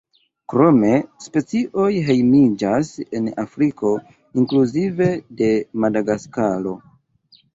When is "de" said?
5.43-5.51